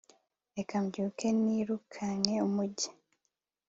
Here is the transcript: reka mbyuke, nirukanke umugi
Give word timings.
reka 0.55 0.75
mbyuke, 0.83 1.27
nirukanke 1.43 2.35
umugi 2.47 2.89